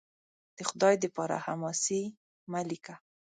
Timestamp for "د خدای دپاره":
0.57-1.35